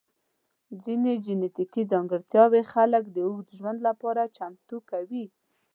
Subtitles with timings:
[0.83, 5.25] ځینې جنیټیکي ځانګړتیاوې خلک د اوږد ژوند لپاره چمتو کوي.